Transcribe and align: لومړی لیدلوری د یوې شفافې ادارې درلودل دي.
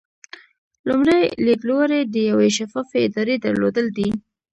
لومړی 0.87 1.21
لیدلوری 1.45 2.01
د 2.13 2.15
یوې 2.29 2.49
شفافې 2.57 2.99
ادارې 3.07 3.35
درلودل 3.45 3.87
دي. 3.97 4.09